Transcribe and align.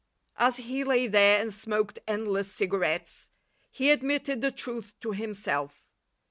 As 0.39 0.57
he 0.57 0.83
lay 0.83 1.05
there 1.05 1.39
and 1.39 1.53
smoked 1.53 1.99
endless 2.07 2.51
cigarettes, 2.51 3.29
he 3.69 3.91
admitted 3.91 4.41
the 4.41 4.49
truth 4.49 4.95
to 5.01 5.11
himself. 5.11 5.91